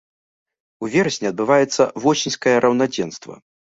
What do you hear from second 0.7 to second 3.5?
У верасні адбываецца восеньскае раўнадзенства.